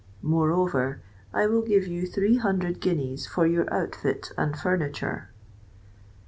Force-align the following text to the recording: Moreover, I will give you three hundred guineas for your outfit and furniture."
Moreover, 0.23 0.99
I 1.31 1.45
will 1.45 1.61
give 1.61 1.85
you 1.85 2.07
three 2.07 2.37
hundred 2.37 2.79
guineas 2.79 3.27
for 3.27 3.45
your 3.45 3.71
outfit 3.71 4.31
and 4.35 4.57
furniture." 4.57 5.29